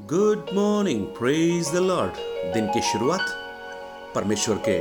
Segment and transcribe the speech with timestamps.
[0.00, 2.12] Good morning praise the Lord
[2.54, 3.26] दिन की शुरुआत
[4.14, 4.78] परमेश्वर के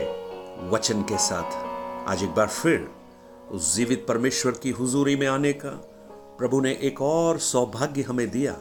[0.69, 1.51] वचन के साथ।
[2.09, 2.91] आज एक बार फिर
[3.51, 5.69] उस जीवित परमेश्वर की हुजूरी में आने का
[6.39, 8.57] प्रभु ने एक और सौभाग्य हमें दिया।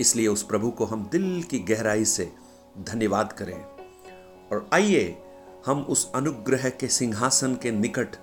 [0.00, 2.32] इसलिए उस प्रभु को हम दिल की गहराई से
[2.80, 3.64] धन्यवाद करें।
[4.52, 5.22] और आइए
[5.66, 8.16] हम उस अनुग्रह के सिंहासन के निकट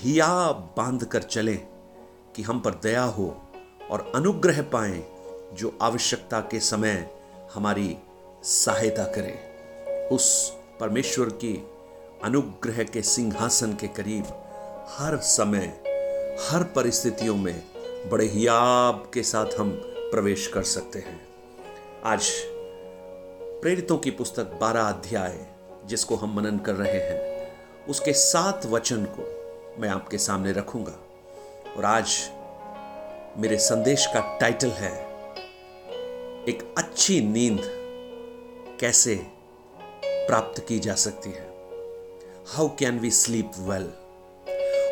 [0.00, 1.66] हिया बाँध कर चलें
[2.36, 3.42] कि हम पर दया हो
[3.90, 5.17] और अनुग्रह पाएँ
[5.52, 7.10] जो आवश्यकता के समय
[7.54, 7.96] हमारी
[8.42, 9.48] सहायता करे।
[10.12, 11.66] उस परमेश्वर की
[12.24, 14.24] अनुग्रह के सिंहासन के करीब
[14.88, 15.80] हर समय,
[16.48, 17.64] हर परिस्थितियों में
[18.08, 21.28] बड़े हियाब के साथ हम प्रवेश कर सकते हैं।
[22.04, 22.30] आज
[23.62, 25.46] प्रेरितों की पुस्तक बारह अध्याय,
[25.84, 27.52] जिसको हम मनन कर रहे हैं,
[27.86, 29.38] उसके सात वचन को
[29.80, 30.98] मैं आपके सामने रखूँगा।
[31.76, 32.30] और आज
[33.36, 35.07] मेरे संदेश का टाइटल है
[36.48, 37.60] एक अच्छी नींद
[38.80, 39.14] कैसे
[40.04, 41.46] प्राप्त की जा सकती है?
[42.46, 43.82] How can we sleep well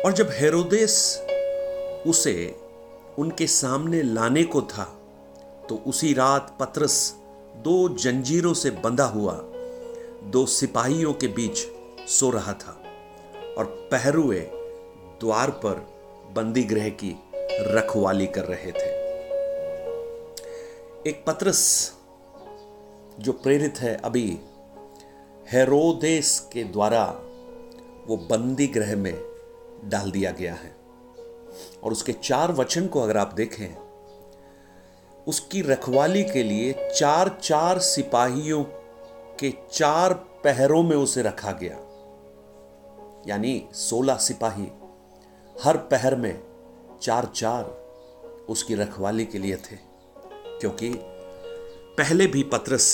[0.05, 1.21] और जब हेरोदेस
[2.07, 2.55] उसे
[3.17, 4.83] उनके सामने लाने को था
[5.69, 7.15] तो उसी रात पत्रस
[7.57, 9.33] दो जंजीरों से बंधा हुआ,
[10.23, 11.57] दो सिपाहियों के बीच
[12.09, 12.81] सो रहा था
[13.57, 14.39] और पहरुए
[15.19, 15.87] द्वार पर
[16.35, 17.15] बंदी गृह की
[17.51, 18.96] रखवाली कर रहे थे।
[21.07, 21.93] एक पत्रस
[23.19, 24.39] जो प्रेरित है अभी
[25.51, 27.05] हेरोदेस के द्वारा
[28.07, 29.13] वो बंदी ग्रह में
[29.85, 30.75] डाल दिया गया है।
[31.83, 33.75] और उसके चार वचन को अगर आप देखें,
[35.27, 38.63] उसकी रखवाली के लिए चार चार सिपाहियों
[39.39, 41.75] के चार पहरों में उसे रखा गया।
[43.27, 44.67] यानी सोलह सिपाही
[45.63, 46.43] हर पहर में
[47.01, 47.63] चार चार
[48.49, 49.86] उसकी रखवाली के लिए थे।
[50.61, 50.89] क्योंकि
[51.97, 52.87] पहले भी पत्रस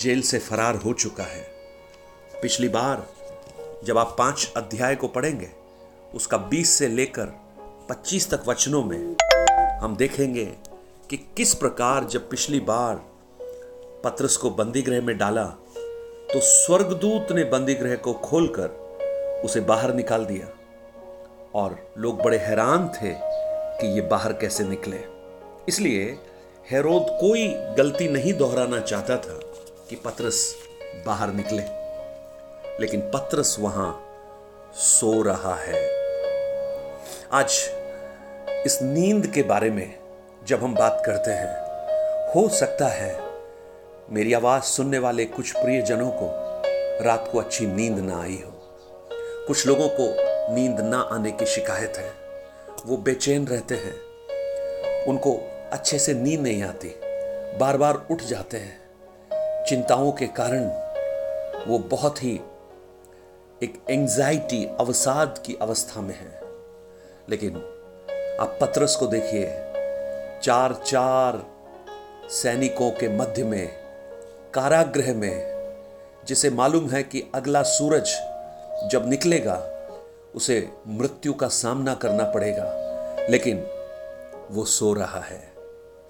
[0.00, 1.42] जेल से फरार हो चुका है।
[2.42, 3.06] पिछली बार
[3.84, 5.48] जब आप पाँच अध्याय को पढ़ेंगे,
[6.14, 7.32] उसका बीस से लेकर
[7.88, 9.16] पच्चीस तक वचनों में
[9.82, 10.44] हम देखेंगे
[11.10, 12.96] कि किस प्रकार जब पिछली बार
[14.04, 15.44] पत्रस को बंदी गृह में डाला
[16.26, 18.68] तो स्वर्गदूत ने बंदी गृह को खोलकर
[19.44, 20.46] उसे बाहर निकाल दिया।
[21.54, 23.12] और लोग बड़े हैरान थे
[23.80, 24.98] कि ये बाहर कैसे निकले।
[25.68, 26.18] इसलिए
[26.70, 29.40] हेरोद कोई गलती नहीं दोहराना चाहता था
[29.90, 30.54] कि पत्रस
[31.06, 31.62] बाहर निकले।
[32.80, 34.16] लेकिन पत्रस वहाँ
[34.74, 35.90] सो रहा है।
[37.32, 37.70] आज
[38.66, 39.98] इस नींद के बारे में
[40.44, 41.56] जब हम बात करते हैं,
[42.32, 43.20] हो सकता है
[44.10, 46.30] मेरी आवाज़ सुनने वाले कुछ प्रियजनों को
[47.04, 48.52] रात को अच्छी नींद ना आई हो।
[49.46, 50.16] कुछ लोगों को
[50.54, 52.12] नींद ना आने की शिकायत है।
[52.86, 53.96] वो बेचैन रहते हैं।
[55.04, 56.88] उनको अच्छे से नींद नहीं आती।
[57.58, 58.80] बार बार उठ जाते हैं।
[59.64, 60.64] चिंताओं के कारण
[61.66, 62.40] वो बहुत ही
[63.62, 66.40] एक एंजाइटी अवसाद की अवस्था में है।
[67.30, 67.56] लेकिन
[68.40, 69.46] आप पत्रस को देखिए।
[70.42, 71.46] चार चार
[72.30, 73.68] सैनिकों के मध्य में,
[74.54, 75.56] कारागृह में,
[76.26, 78.06] जिसे मालूम है कि अगला सूरज
[78.90, 79.72] जब निकलेगा,
[80.34, 82.66] उसे मृत्यु का सामना करना पड़ेगा।
[83.30, 83.66] लेकिन
[84.50, 85.55] वो सो रहा है।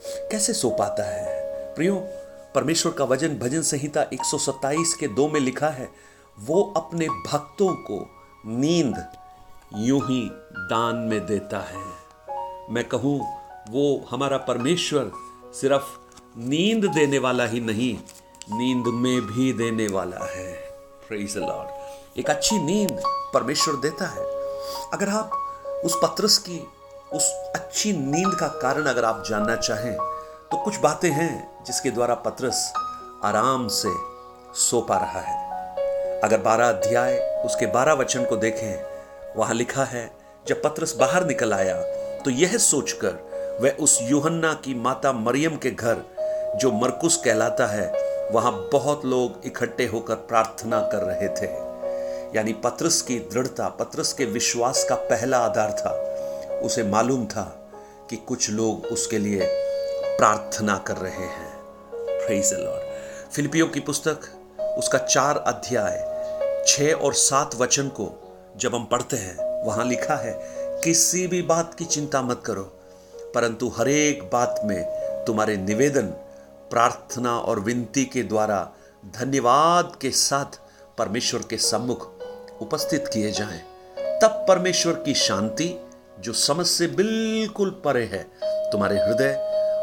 [0.04, 1.46] कैसे सो पाता है?
[1.74, 1.94] प्रियो,
[2.54, 5.90] परमेश्वर का वज़न भजन संहिता 127 के दो में लिखा है,
[6.40, 8.10] वो अपने भक्तों को
[8.46, 9.12] नींद
[9.76, 11.84] यूँ ही दान में देता है।
[12.70, 13.26] मैं कहूँ,
[13.70, 15.12] वो हमारा परमेश्वर
[15.54, 15.98] सिर्फ़
[16.38, 17.98] नींद देने वाला ही नहीं,
[18.58, 20.66] नींद में भी देने वाला है।
[21.12, 21.68] लॉर्ड
[22.18, 23.02] एक अच्छी नींद
[23.34, 24.24] परमेश्वर देता है।
[24.92, 25.30] अगर आप
[25.84, 26.66] उस पत्रस की
[27.12, 27.24] उस
[27.54, 29.92] अच्छी नींद का कारण अगर आप जानना चाहें
[30.50, 32.72] तो कुछ बातें हैं जिसके द्वारा पत्रस
[33.24, 33.88] आराम से
[34.60, 38.82] सो पा रहा है। अगर बारह अध्याय उसके बारह वचन को देखें,
[39.36, 40.10] वहाँ लिखा है,
[40.46, 41.76] जब पत्रस बाहर निकल आया
[42.20, 46.02] तो यह सोचकर वह उस यूहन्ना की माता मरियम के घर,
[46.60, 47.86] जो मरकुस कहलाता है,
[48.32, 51.52] वहाँ बहुत लोग इकट्ठे होकर प्रार्थना कर रहे थे।
[52.36, 55.94] यानी पत्रस की दृढ़ता, पत्रस के विश्वास का पहला आधार था।
[56.60, 57.70] उसे मालूम था
[58.10, 59.40] कि कुछ लोग उसके लिए
[60.18, 61.56] प्रार्थना कर रहे हैं।
[62.52, 62.82] लॉर्ड
[63.32, 64.20] फिलिपियों की पुस्तक,
[64.78, 66.16] उसका चार अध्याय,
[66.66, 68.22] छह और सात वचन को
[68.56, 70.40] जब हम पढ़ते हैं, वहाँ लिखा है,
[70.84, 72.62] किसी भी बात की चिंता मत करो,
[73.34, 74.84] परंतु हरेक बात में
[75.26, 76.06] तुम्हारे निवेदन,
[76.70, 78.70] प्रार्थना और विनती के द्वारा
[79.06, 80.60] धन्यवाद के साथ
[80.98, 82.10] परमेश्वर के सम्मुख
[82.62, 83.62] उपस्थित किए जाएँ।
[84.20, 85.85] तब परमेश्वर की शांति
[86.20, 88.22] जो समझ से बिल्कुल परे है,
[88.70, 89.32] तुम्हारे हृदय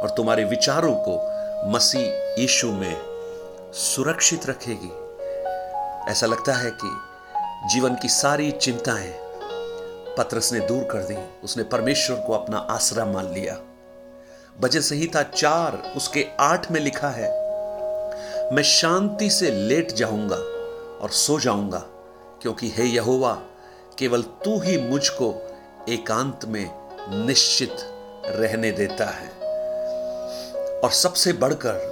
[0.03, 2.95] और तुम्हारे विचारों को मसीह यीशु में
[3.73, 4.91] सुरक्षित रखेगी।
[6.11, 6.89] ऐसा लगता है कि
[7.73, 9.13] जीवन की सारी चिंताएँ
[10.17, 13.59] पत्रस ने दूर कर दी। उसने परमेश्वर को अपना आसरा मान लिया।
[14.61, 17.31] भजन संहिता चार, उसके आठ में लिखा है,
[18.55, 20.35] मैं शांति से लेट जाऊँगा
[20.97, 21.83] और सो जाऊँगा,
[22.41, 23.33] क्योंकि हे यहोवा,
[23.99, 25.33] केवल तू ही मुझको
[25.89, 26.69] एकांत में
[27.25, 27.77] निश्चित
[28.25, 29.27] रहने देता है।
[30.79, 31.91] और सबसे बढ़कर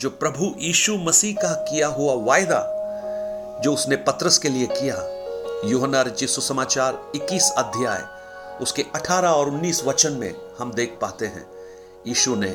[0.00, 2.60] जो प्रभु यीशु मसीह का किया हुआ वायदा,
[3.64, 4.96] जो उसने पत्रस के लिए किया
[5.70, 8.02] योहना रचित सुसमाचार 21 अध्याय,
[8.60, 11.46] उसके 18 और 19 वचन में हम देख पाते हैं।
[12.06, 12.54] यीशु ने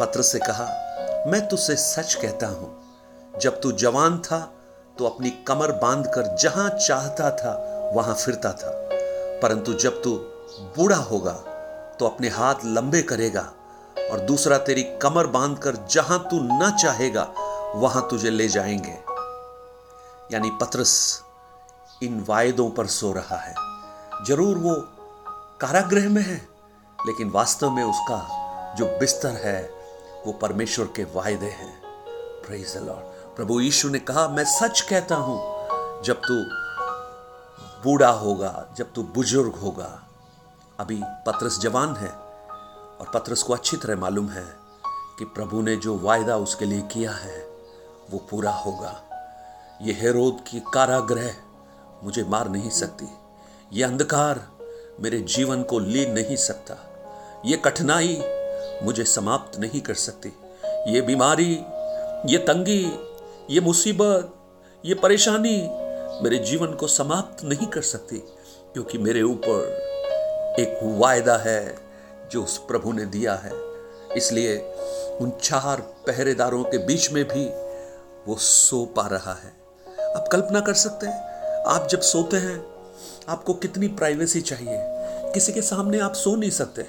[0.00, 2.76] पत्रस से कहा, मैं तुझसे सच कहता हूँ,
[3.40, 4.40] जब तू जवान था
[4.98, 8.89] तो अपनी कमर बांधकर जहाँ चाहता था, वहाँ फिरता था।
[9.42, 10.14] परंतु जब तू
[10.76, 11.32] बूढ़ा होगा
[12.00, 13.52] तो अपने हाथ लंबे करेगा
[14.10, 17.22] और दूसरा तेरी कमर बांधकर जहाँ तू न चाहेगा,
[17.74, 18.98] वहाँ तुझे ले जाएँगे।
[20.34, 21.22] यानी पत्रस
[22.02, 23.54] इन वायदों पर सो रहा है।
[24.26, 24.74] ज़रूर वो
[25.60, 26.48] कारागृह में है,
[27.06, 29.62] लेकिन वास्तव में उसका जो बिस्तर है,
[30.26, 31.80] वो परमेश्वर के वायदे हैं।
[33.36, 35.38] प्रभु यीशु ने कहा, मैं सच कहता हूँ,
[36.02, 36.34] जब तू
[37.84, 40.08] बूढ़ा होगा जब तू बुज़ुर्ग होगा।
[40.80, 44.44] अभी पत्रस जवान है और पत्रस को अच्छी तरह मालूम है
[45.18, 47.46] कि प्रभु ने जो वायदा उसके लिए किया है,
[48.10, 49.02] वो पूरा होगा।
[49.82, 51.34] ये हेरोद की कारागृह
[52.04, 53.08] मुझे मार नहीं सकती।
[53.72, 54.48] ये अंधकार
[55.00, 56.76] मेरे जीवन को ली नहीं सकता।
[57.46, 58.22] ये कठिनाई
[58.82, 60.32] मुझे समाप्त नहीं कर सकती।
[60.92, 61.52] ये बीमारी,
[62.26, 62.98] ये तंगी,
[63.50, 64.34] ये मुसीबत,
[64.84, 65.79] ये परेशानी
[66.22, 68.16] मेरे जीवन को समाप्त नहीं कर सकती,
[68.72, 69.90] क्योंकि मेरे ऊपर
[70.58, 71.78] एक वायदा है
[72.30, 73.50] जो उस प्रभु ने दिया है।
[74.16, 74.58] इसलिए
[75.20, 77.44] उन चार पहरेदारों के बीच में भी
[78.28, 79.60] वो सो पा रहा है।
[80.16, 81.20] आप कल्पना कर सकते हैं,
[81.64, 82.84] आप जब सोते हैं,
[83.28, 84.78] आपको कितनी प्राइवेसी चाहिए।
[85.34, 86.86] किसी के सामने आप सो नहीं सकते।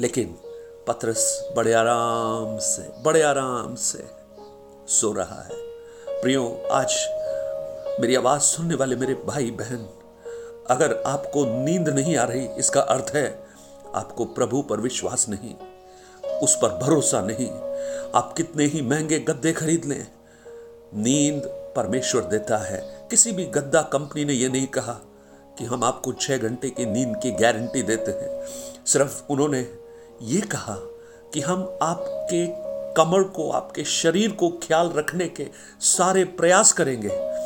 [0.00, 0.38] लेकिन
[0.86, 4.04] पत्रस बड़े आराम से, बड़े आराम से
[4.88, 5.54] सो रहा है।
[6.08, 6.94] प्रियो, आज
[8.00, 9.88] मेरी आवाज़ सुनने वाले मेरे भाई बहन,
[10.70, 13.46] अगर आपको नींद नहीं आ रही, इसका अर्थ है
[13.94, 15.54] आपको प्रभु पर विश्वास नहीं,
[16.38, 17.50] उस पर भरोसा नहीं।
[18.14, 20.06] आप कितने ही महँगे गद्दे खरीद लें।
[20.94, 21.42] नींद
[21.76, 25.00] परमेश्वर देता है। किसी भी गद्दा कंपनी ने यह नहीं कहा
[25.58, 28.46] कि हम आपको छह घंटे की नींद की गारंटी देते हैं।
[28.86, 29.68] सिर्फ़ उन्होंने
[30.22, 30.76] ये कहा
[31.34, 32.46] कि हम आपके
[32.94, 35.46] कमर को, आपके शरीर को ख्याल रखने के
[35.80, 37.43] सारे प्रयास करेंगे।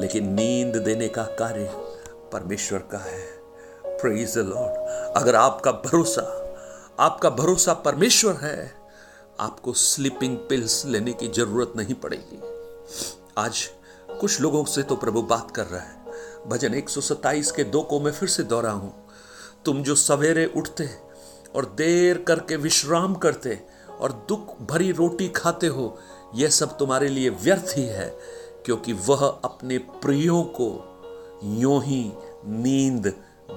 [0.00, 1.70] लेकिन नींद देने का कार्य
[2.32, 3.20] परमेश्वर का है।
[3.86, 6.22] प्रेज द लॉर्ड अगर आपका भरोसा
[7.00, 8.72] आपका भरोसा परमेश्वर है,
[9.40, 12.40] आपको स्लीपिंग पिल्स लेने की ज़रूरत नहीं पड़ेगी।
[13.38, 13.62] आज
[14.20, 18.12] कुछ लोगों से तो प्रभु बात कर रहा है। भजन 127 के दो को मैं
[18.12, 18.92] फिर से दोहरा हूँ
[19.64, 20.88] तुम जो सवेरे उठते
[21.56, 23.58] और देर करके विश्राम करते
[24.00, 25.98] और दुख भरी रोटी खाते हो,
[26.34, 28.08] यह सब तुम्हारे लिए व्यर्थ ही है।
[28.66, 30.68] क्योंकि वह अपने प्रियो को
[31.58, 32.02] यो ही
[32.46, 33.06] नींद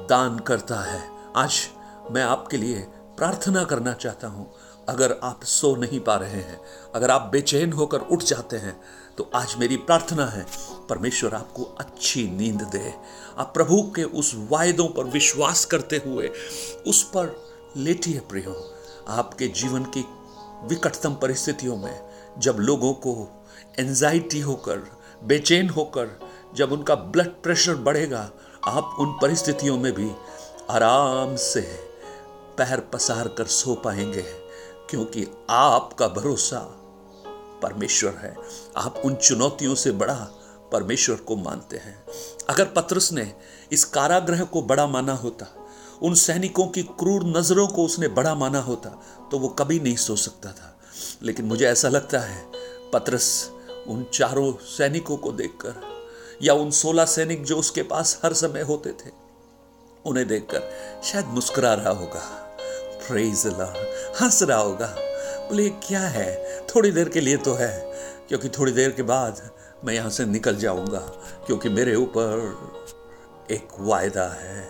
[0.09, 1.01] दान करता है।
[1.35, 1.59] आज
[2.11, 2.79] मैं आपके लिए
[3.17, 4.51] प्रार्थना करना चाहता हूँ।
[4.89, 6.59] अगर आप सो नहीं पा रहे हैं,
[6.95, 8.80] अगर आप बेचैन होकर उठ जाते हैं
[9.18, 10.45] तो आज मेरी प्रार्थना है,
[10.89, 12.94] परमेश्वर आपको अच्छी नींद दे।
[13.37, 16.31] आप प्रभु के उस वायदों पर विश्वास करते हुए
[16.87, 17.35] उस पर
[17.78, 18.56] लेटिए प्रियो।
[19.09, 20.06] आपके जीवन की
[20.68, 23.13] विकटतम परिस्थितियों में जब लोगों को
[23.80, 24.80] एंजाइटी होकर,
[25.23, 26.19] बेचैन होकर,
[26.56, 28.31] जब उनका ब्लड प्रेशर बढ़ेगा,
[28.65, 30.11] आप उन परिस्थितियों में भी
[30.69, 31.61] आराम से
[32.57, 34.25] पैर पसार कर सो पाएँगे,
[34.89, 36.59] क्योंकि आपका भरोसा
[37.63, 38.35] परमेश्वर है।
[38.77, 40.27] आप उन चुनौतियों से बड़ा
[40.71, 42.03] परमेश्वर को मानते हैं।
[42.49, 43.33] अगर पत्रस ने
[43.71, 45.45] इस कारागृह को बड़ा माना होता,
[46.01, 48.89] उन सैनिकों की क्रूर नज़रों को उसने बड़ा माना होता
[49.31, 50.80] तो वो कभी नहीं सो सकता था।
[51.23, 52.51] लेकिन मुझे ऐसा लगता है,
[52.94, 53.53] पत्रस
[53.87, 55.81] उन चारों सैनिकों को देखकर,
[56.42, 59.11] या उन सोलह सैनिक जो उसके पास हर समय होते थे,
[60.06, 60.69] उन्हें देखकर
[61.04, 62.21] शायद मुस्कुरा रहा होगा।
[64.21, 64.87] हंस रहा होगा।
[65.47, 66.61] बोले, क्या है?
[66.68, 67.94] थोड़ी देर के लिए तो है,
[68.28, 69.42] क्योंकि थोड़ी देर के बाद
[69.85, 70.99] मैं यहाँ से निकल जाऊँगा,
[71.45, 74.63] क्योंकि मेरे ऊपर एक वायदा है।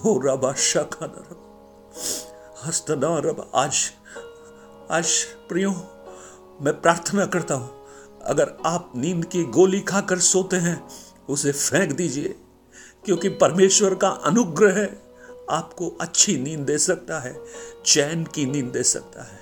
[0.00, 1.06] हो रबा शखा
[3.18, 3.90] रब। आज
[4.90, 5.70] आज प्रियो,
[6.62, 7.79] मैं प्रार्थना करता हूँ
[8.30, 10.88] अगर आप नींद की गोली खाकर सोते हैं,
[11.28, 12.34] उसे फेंक दीजिए,
[13.04, 14.88] क्योंकि परमेश्वर का अनुग्रह
[15.50, 17.40] आपको अच्छी नींद दे सकता है,
[17.86, 19.40] चैन की नींद दे सकता है।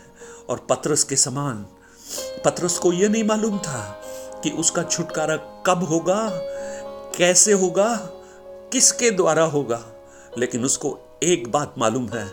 [0.49, 1.67] और पत्रस के समान,
[2.45, 4.03] पत्रस को यह नहीं मालूम था
[4.45, 6.29] कि उसका छुटकारा कब होगा,
[7.19, 7.95] कैसे होगा,
[8.73, 9.85] किसके द्वारा होगा,
[10.39, 12.29] लेकिन उसको एक बात मालूम है,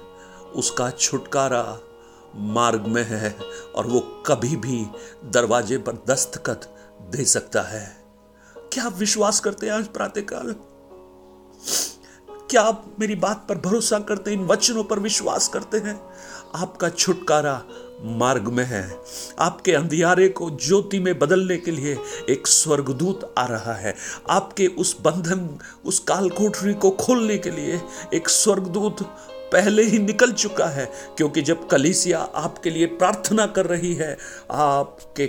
[0.55, 1.79] उसका छुटकारा
[2.35, 3.37] मार्ग में है
[3.75, 4.85] और वो कभी भी
[5.25, 7.97] दरवाजे पर दस्तखत दे सकता है।
[8.57, 10.55] क्या आप विश्वास करते हैं आज प्रातःकाल?
[12.49, 16.01] क्या आप मेरी बात पर भरोसा करते हैं, इन वचनों पर विश्वास करते हैं?
[16.55, 17.63] आपका छुटकारा
[18.01, 18.99] मार्ग में है।
[19.39, 21.97] आपके अंधियारे को ज्योति में बदलने के लिए
[22.29, 23.95] एक स्वर्गदूत आ रहा है।
[24.29, 27.81] आपके उस बंधन, उस काल कोठरी को खोलने के लिए
[28.13, 29.17] एक स्वर्गदूत
[29.55, 30.85] पहले ही निकल चुका है,
[31.17, 34.17] क्योंकि जब कलीसिया आपके लिए प्रार्थना कर रही है,
[34.51, 35.27] आपके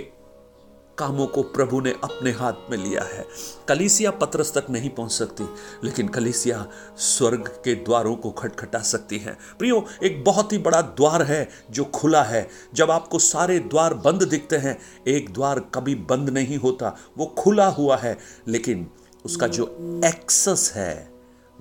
[0.97, 3.25] कामों को प्रभु ने अपने हाथ में लिया है।
[3.67, 5.43] कलीसिया पत्रस तक नहीं पहुँच सकती,
[5.83, 6.67] लेकिन कलीसिया
[6.97, 11.83] स्वर्ग के द्वारों को खटखटा सकती है। प्रियो, एक बहुत ही बड़ा द्वार है जो
[11.83, 16.95] खुला है। जब आपको सारे द्वार बंद दिखते हैं, एक द्वार कभी बंद नहीं होता,
[17.17, 18.17] वो खुला हुआ है,
[18.47, 18.87] लेकिन
[19.25, 19.63] उसका जो
[20.05, 21.09] एक्सेस है,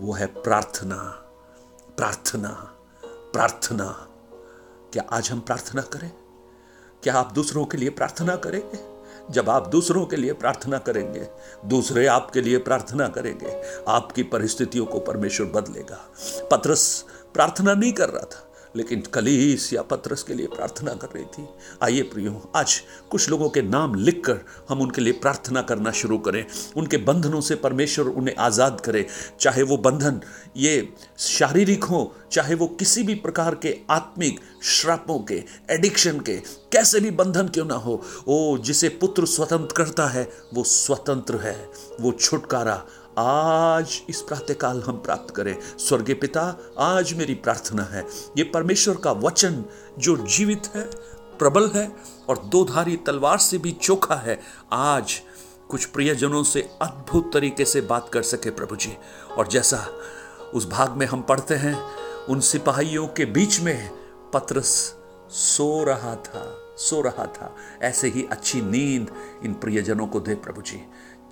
[0.01, 1.26] वो है प्रार्थना।
[1.97, 2.49] प्रार्थना
[3.33, 4.09] प्रार्थना।
[4.93, 6.11] क्या आज हम प्रार्थना करें?
[7.03, 8.79] क्या आप दूसरों के लिए प्रार्थना करेंगे?
[9.33, 11.29] जब आप दूसरों के लिए प्रार्थना करेंगे,
[11.65, 16.13] दूसरे आपके लिए प्रार्थना करेंगे, आपकी परिस्थितियों को परमेश्वर बदलेगा।
[16.51, 18.46] पत्रस प्रार्थना नहीं कर रहा था।
[18.77, 21.47] लेकिन कलीस या पत्रस के लिए प्रार्थना कर रही थी।
[21.83, 26.45] आइए प्रियो, आज कुछ लोगों के नाम लिखकर हम उनके लिए प्रार्थना करना शुरू करें।
[26.77, 29.07] उनके बंधनों से परमेश्वर उन्हें आज़ाद करे।
[29.41, 30.21] चाहे वो बंधन
[30.57, 36.37] ये शारीरिक हो, चाहे वो किसी भी प्रकार के आत्मिक श्रापों के, एडिक्शन के,
[36.73, 41.71] कैसे भी बंधन क्यों ना हो, ओ, जिसे पुत्र स्वतंत्र करता है, वो स्वतंत्र है,
[42.01, 42.85] वो छुटकारा
[43.19, 48.07] आज इस प्रातःकाल हम प्राप्त करें। स्वर्गीय पिता, आज मेरी प्रार्थना है।
[48.39, 49.65] ये परमेश्वर का वचन
[49.99, 50.83] जो जीवित है,
[51.39, 51.97] प्रबल है
[52.29, 54.41] और दो धारी तलवार से भी चोखा है,
[54.73, 55.21] आज
[55.69, 58.97] कुछ प्रियजनों से अद्भुत तरीके से बात कर सके प्रभु जी।
[59.39, 59.87] और जैसा
[60.55, 61.83] उस भाग में हम पढ़ते हैं,
[62.29, 63.91] उन सिपाहियों के बीच में
[64.35, 64.95] पत्रस
[65.31, 69.11] सो रहा था, सो रहा था। ऐसे ही अच्छी नींद
[69.45, 70.85] इन प्रियजनों को दे प्रभु जी।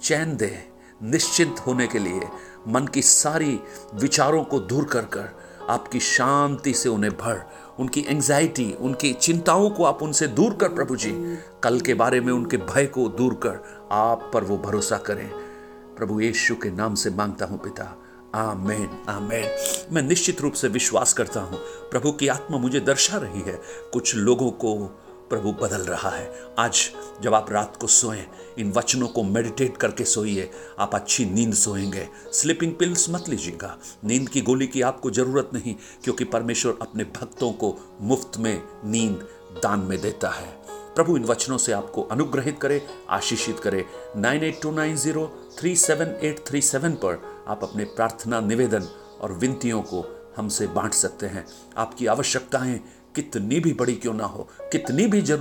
[0.03, 2.29] चैन दे निश्चिंत होने के लिए
[2.69, 3.59] मन की सारी
[3.95, 5.29] विचारों को दूर कर कर
[5.71, 7.41] आपकी शांति से उन्हें भर,
[7.79, 11.13] उनकी एंजाइटी उनकी चिंताओं को आप उनसे दूर कर प्रभु जी।
[11.63, 15.29] कल के बारे में उनके भय को दूर कर आप पर वो भरोसा करें।
[15.97, 17.85] प्रभु यीशु के नाम से माँगता हूँ पिता,
[18.35, 19.49] आमेन आमेन।
[19.93, 21.59] मैं निश्चित रूप से विश्वास करता हूँ,
[21.91, 23.61] प्रभु की आत्मा मुझे दर्शा रही है।
[23.93, 24.75] कुछ लोगों को
[25.35, 26.91] प्रभु बदल रहा है। आज
[27.23, 28.27] जब आप रात को सोएँ,
[28.59, 34.29] इन वचनों को मेडिटेट करके सोइए, आप अच्छी नींद सोएँगे। स्लीपिंग पिल्स मत लीजिएगा। नींद
[34.29, 35.75] की गोली की आपको ज़रूरत नहीं,
[36.05, 39.29] क्योंकि परमेश्वर अपने भक्तों को मुफ़्त में नींद
[39.63, 40.49] दान में देता है।
[40.95, 43.85] प्रभु, इन वचनों से आपको अनुग्रहित करे, आशीषित करे।
[44.17, 48.89] Nine eight two nine zero three seven eight three seven पर आप अपने प्रार्थना, निवेदन
[49.21, 52.81] और विनतियों को हमसे बांट सकते हैं। आपकी आवश्यकताएँ
[53.17, 55.41] कितनी भी बड़ी क्यों ना हो कितनी भी जर,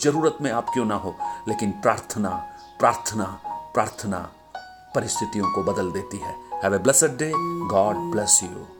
[0.00, 1.14] ज़रूरत में आप क्यों ना हो
[1.48, 2.30] लेकिन प्रार्थना
[2.78, 3.24] प्रार्थना
[3.74, 4.18] प्रार्थना
[4.94, 6.34] परिस्थितियों को बदल देती है।
[6.64, 7.32] Have a blessed day
[7.68, 8.75] God bless you